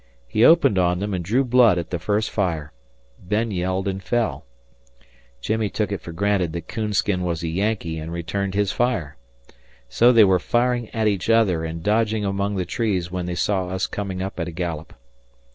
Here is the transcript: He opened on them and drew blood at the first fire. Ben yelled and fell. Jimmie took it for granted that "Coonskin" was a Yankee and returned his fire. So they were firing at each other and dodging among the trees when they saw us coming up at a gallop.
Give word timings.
He 0.27 0.43
opened 0.43 0.79
on 0.79 0.97
them 0.97 1.13
and 1.13 1.23
drew 1.23 1.43
blood 1.45 1.77
at 1.77 1.91
the 1.91 1.99
first 1.99 2.31
fire. 2.31 2.71
Ben 3.19 3.51
yelled 3.51 3.87
and 3.87 4.01
fell. 4.01 4.45
Jimmie 5.41 5.69
took 5.69 5.91
it 5.91 6.01
for 6.01 6.11
granted 6.11 6.53
that 6.53 6.67
"Coonskin" 6.67 7.21
was 7.21 7.43
a 7.43 7.47
Yankee 7.47 7.99
and 7.99 8.11
returned 8.11 8.55
his 8.55 8.71
fire. 8.71 9.15
So 9.89 10.11
they 10.11 10.23
were 10.23 10.39
firing 10.39 10.89
at 10.89 11.07
each 11.07 11.29
other 11.29 11.63
and 11.63 11.83
dodging 11.83 12.25
among 12.25 12.55
the 12.55 12.65
trees 12.65 13.11
when 13.11 13.27
they 13.27 13.35
saw 13.35 13.67
us 13.69 13.85
coming 13.85 14.23
up 14.23 14.39
at 14.39 14.47
a 14.47 14.51
gallop. 14.51 14.95